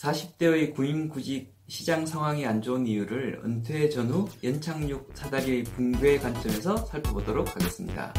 [0.00, 8.12] 40대의 구인구직 시장 상황이 안 좋은 이유를 은퇴 전후 연착륙 사다리의 붕괴 관점에서 살펴보도록 하겠습니다.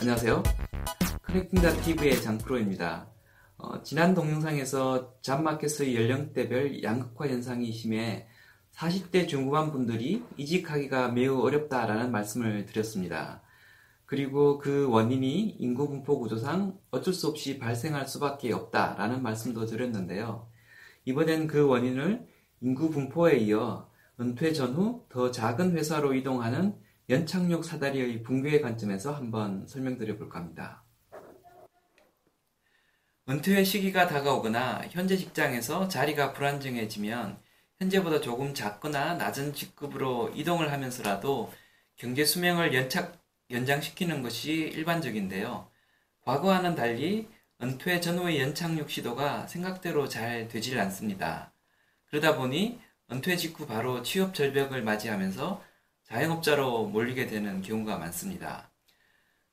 [0.00, 0.42] 안녕하세요.
[1.22, 3.06] 커넥팅다 TV의 장프로입니다.
[3.58, 8.26] 어, 지난 동영상에서 잡마켓의 연령대별 양극화 현상이 심해
[8.74, 13.44] 40대 중후반 분들이 이직하기가 매우 어렵다라는 말씀을 드렸습니다.
[14.06, 20.48] 그리고 그 원인이 인구 분포 구조상 어쩔 수 없이 발생할 수밖에 없다라는 말씀도 드렸는데요.
[21.04, 22.26] 이번엔 그 원인을
[22.60, 26.76] 인구 분포에 이어 은퇴 전후 더 작은 회사로 이동하는
[27.08, 30.84] 연착륙 사다리의 붕괴의 관점에서 한번 설명드려 볼까 합니다.
[33.28, 37.38] 은퇴의 시기가 다가오거나 현재 직장에서 자리가 불안정해지면
[37.78, 41.50] 현재보다 조금 작거나 낮은 직급으로 이동을 하면서라도
[41.96, 43.23] 경제 수명을 연착,
[43.54, 45.70] 연장시키는 것이 일반적인데요.
[46.22, 47.28] 과거와는 달리
[47.62, 51.52] 은퇴 전후의 연착륙 시도가 생각대로 잘 되질 않습니다.
[52.06, 52.80] 그러다 보니
[53.10, 55.62] 은퇴 직후 바로 취업 절벽을 맞이하면서
[56.04, 58.70] 자영업자로 몰리게 되는 경우가 많습니다.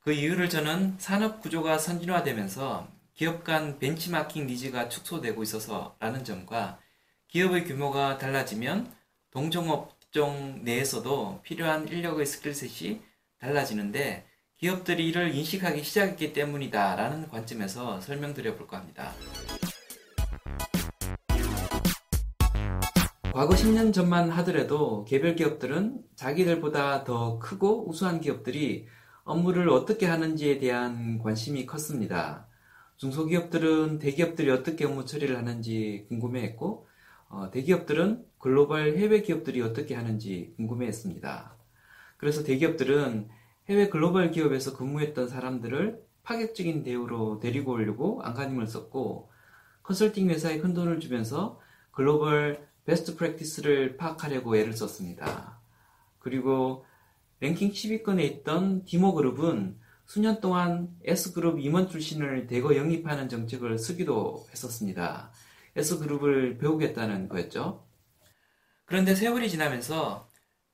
[0.00, 6.80] 그 이유를 저는 산업 구조가 선진화되면서 기업 간 벤치마킹 니즈가 축소되고 있어서라는 점과
[7.28, 8.92] 기업의 규모가 달라지면
[9.30, 13.09] 동종업종 내에서도 필요한 인력의 스킬셋이
[13.40, 14.26] 달라지는데
[14.58, 19.12] 기업들이 이를 인식하기 시작했기 때문이다 라는 관점에서 설명드려 볼까 합니다.
[23.32, 28.86] 과거 10년 전만 하더라도 개별 기업들은 자기들보다 더 크고 우수한 기업들이
[29.24, 32.48] 업무를 어떻게 하는지에 대한 관심이 컸습니다.
[32.96, 36.86] 중소기업들은 대기업들이 어떻게 업무 처리를 하는지 궁금해했고,
[37.28, 41.59] 어, 대기업들은 글로벌 해외 기업들이 어떻게 하는지 궁금해했습니다.
[42.20, 43.30] 그래서 대기업들은
[43.70, 49.30] 해외 글로벌 기업에서 근무했던 사람들을 파격적인 대우로 데리고 오려고 안간힘을 썼고,
[49.82, 51.58] 컨설팅 회사에 큰 돈을 주면서
[51.90, 55.62] 글로벌 베스트 프랙티스를 파악하려고 애를 썼습니다.
[56.18, 56.84] 그리고
[57.40, 65.32] 랭킹 10위권에 있던 디모그룹은 수년 동안 S그룹 임원 출신을 대거 영입하는 정책을 쓰기도 했었습니다.
[65.74, 67.86] S그룹을 배우겠다는 거였죠.
[68.84, 70.29] 그런데 세월이 지나면서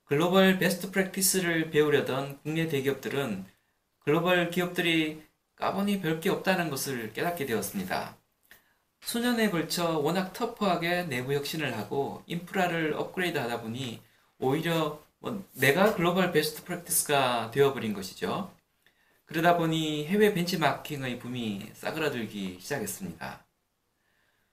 [0.07, 3.45] 글로벌 best practice를 배우려던 국내 대기업들은
[3.99, 5.21] 글로벌 기업들이
[5.57, 8.17] 까보니 별게 없다는 것을 깨닫게 되었습니다.
[9.01, 14.01] 수년에 걸쳐 워낙 터프하게 내부 혁신을 하고 인프라를 업그레이드 하다 보니
[14.39, 18.55] 오히려 뭐 내가 글로벌 best practice가 되어버린 것이죠.
[19.25, 23.45] 그러다 보니 해외 벤치마킹의 붐이 사그라들기 시작했습니다.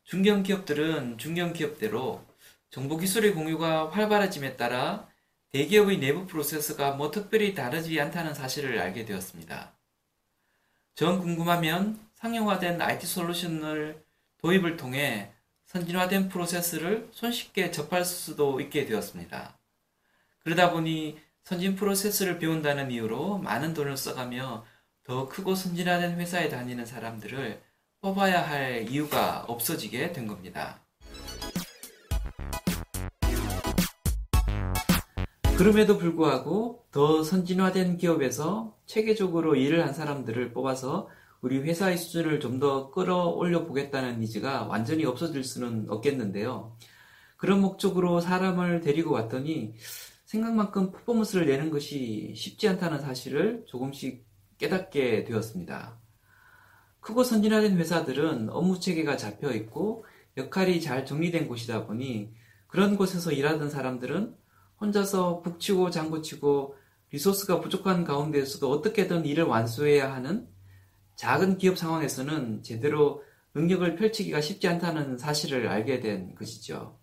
[0.05, 2.25] 중견 기업들은 중견 기업대로
[2.71, 5.12] 정보 기술의 공유가 활발해짐에 따라
[5.53, 9.71] 대기업의 내부 프로세스가 뭐 특별히 다르지 않다는 사실을 알게 되었습니다.
[10.95, 14.03] 전 궁금하면 상용화된 IT 솔루션을
[14.39, 15.31] 도입을 통해
[15.67, 19.55] 선진화된 프로세스를 손쉽게 접할 수도 있게 되었습니다.
[20.39, 24.65] 그러다 보니 선진 프로세스를 배운다는 이유로 많은 돈을 써가며
[25.03, 27.61] 더 크고 선진화된 회사에 다니는 사람들을
[28.01, 30.82] 뽑아야 할 이유가 없어지게 된 겁니다.
[35.57, 41.09] 그럼에도 불구하고 더 선진화된 기업에서 체계적으로 일을 한 사람들을 뽑아서
[41.41, 46.77] 우리 회사의 수준을 좀 더 끌어올려 보겠다는 니즈가 완전히 없어질 수는 없겠는데요.
[47.37, 49.75] 그런 목적으로 사람을 데리고 왔더니
[50.25, 54.25] 생각만큼 퍼포먼스를 내는 것이 쉽지 않다는 사실을 조금씩
[54.57, 55.99] 깨닫게 되었습니다.
[56.99, 60.05] 크고 선진화된 회사들은 업무 체계가 잡혀 있고
[60.37, 62.33] 역할이 잘 정리된 곳이다 보니
[62.67, 64.35] 그런 곳에서 일하던 사람들은
[64.79, 66.75] 혼자서 북치고 장구치고
[67.11, 70.47] 리소스가 부족한 가운데에서도 어떻게든 일을 완수해야 하는
[71.15, 73.23] 작은 기업 상황에서는 제대로
[73.53, 76.99] 능력을 펼치기가 쉽지 않다는 사실을 알게 된 것이죠.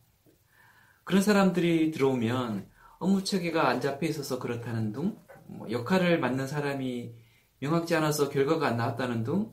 [1.05, 5.17] 그런 사람들이 들어오면 업무 체계가 안 잡혀 있어서 그렇다는 등,
[5.47, 7.15] 뭐 역할을 맡는 사람이
[7.61, 9.53] 명확지 않아서 결과가 안 나왔다는 등,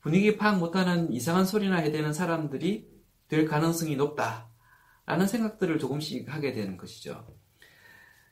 [0.00, 2.88] 분위기 파악 못하는 이상한 소리나 해대는 사람들이
[3.28, 4.48] 될 가능성이 높다.
[5.04, 7.26] 라는 생각들을 조금씩 하게 되는 것이죠.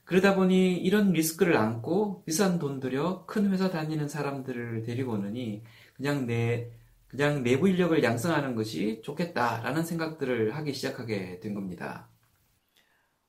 [0.04, 5.62] 그러다 보니 이런 리스크를 안고 비싼 돈 들여 큰 회사 다니는 사람들을 데리고 오느니
[5.96, 6.70] 그냥 내
[7.06, 12.08] 그냥 내부 인력을 양성하는 것이 좋겠다라는 생각들을 하기 시작하게 된 겁니다.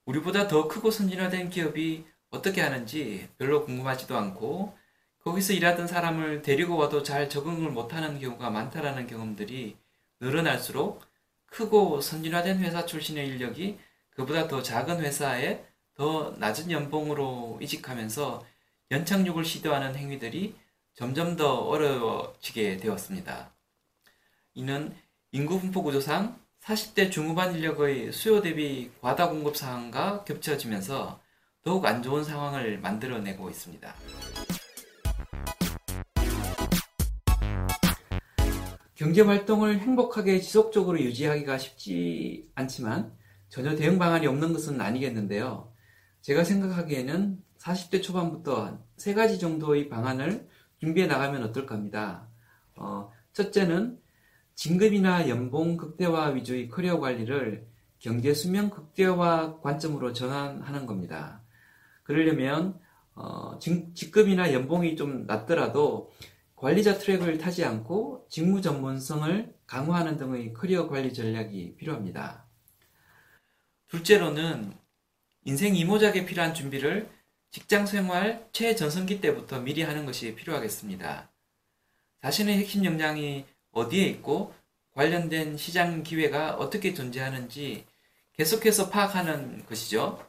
[0.06, 4.76] 우리보다 더 크고 선진화된 기업이 어떻게 하는지 별로 궁금하지도 않고
[5.24, 9.78] 거기서 일하던 사람을 데리고 와도 잘 적응을 못하는 경우가 많다라는 경험들이
[10.20, 11.04] 늘어날수록
[11.48, 13.78] 크고 선진화된 회사 출신의 인력이
[14.12, 15.64] 그보다 더 작은 회사에
[15.96, 18.46] 더 낮은 연봉으로 이직하면서
[18.92, 20.56] 연착륙을 시도하는 행위들이
[20.94, 23.54] 점점 더 어려워지게 되었습니다.
[24.54, 24.96] 이는
[25.32, 31.22] 인구 분포 구조상 40대 중후반 인력의 수요 대비 과다 공급 상황과 겹쳐지면서
[31.64, 33.96] 더욱 안 좋은 상황을 만들어내고 있습니다.
[38.96, 43.14] 경제 활동을 행복하게 지속적으로 유지하기가 쉽지 않지만
[43.50, 45.75] 전혀 대응 방안이 없는 것은 아니겠는데요.
[46.26, 50.50] 제가 생각하기에는 40대 초반부터 세 가지 정도의 방안을
[50.80, 52.28] 준비해 나가면 어떨까 합니다.
[52.76, 54.00] 어, 첫째는
[54.56, 57.68] 진급이나 연봉 극대화 위주의 커리어 관리를
[58.00, 61.44] 경제 수명 극대화 관점으로 전환하는 겁니다.
[62.02, 62.80] 그러려면
[63.14, 66.12] 어, 직급이나 연봉이 좀 낮더라도
[66.56, 72.48] 관리자 트랙을 타지 않고 직무 전문성을 강화하는 등의 커리어 관리 전략이 필요합니다.
[73.90, 74.85] 둘째로는
[75.48, 77.08] 인생 이모작에 필요한 준비를
[77.52, 81.32] 직장 생활 최전성기 때부터 미리 하는 것이 필요하겠습니다.
[82.24, 84.56] 자신의 핵심 역량이 어디에 있고
[84.94, 87.86] 관련된 시장 기회가 어떻게 존재하는지
[88.34, 90.28] 계속해서 파악하는 것이죠.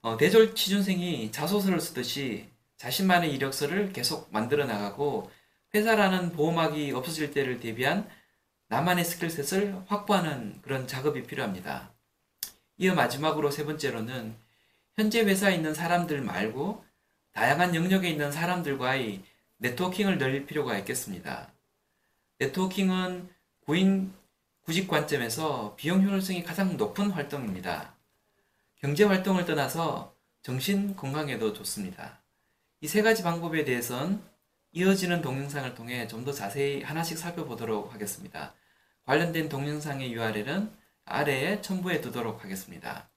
[0.00, 5.28] 어, 대졸 취준생이 자소서를 쓰듯이 자신만의 이력서를 계속 만들어 나가고
[5.74, 8.08] 회사라는 보호막이 없어질 때를 대비한
[8.68, 11.92] 나만의 스킬셋을 확보하는 그런 작업이 필요합니다.
[12.80, 14.34] 이어 마지막으로 세 번째로는
[14.96, 16.82] 현재 회사에 있는 사람들 말고
[17.32, 19.22] 다양한 영역에 있는 사람들과의
[19.58, 21.52] 네트워킹을 늘릴 필요가 있겠습니다.
[22.38, 23.28] 네트워킹은
[23.66, 24.14] 구인
[24.62, 27.94] 구직 관점에서 비용 효율성이 가장 높은 활동입니다.
[28.76, 32.18] 경제 활동을 떠나서 정신 건강에도 좋습니다.
[32.80, 34.22] 이 세 가지 방법에 대해선
[34.72, 38.54] 이어지는 동영상을 통해 좀 더 자세히 하나씩 살펴보도록 하겠습니다.
[39.04, 43.10] 관련된 동영상의 URL은 아래에 첨부해 두도록 하겠습니다.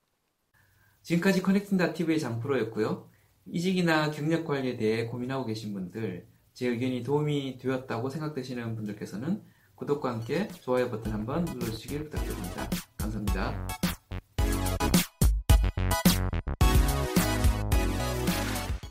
[1.02, 3.10] 지금까지 커넥팅다TV의 장프로였고요.
[3.46, 9.44] 이직이나 경력 관리에 대해 고민하고 계신 분들, 제 의견이 도움이 되었다고 생각되시는 분들께서는
[9.76, 12.70] 구독과 함께 좋아요 버튼 한번 눌러주시길 부탁드립니다.
[12.98, 13.93] 감사합니다.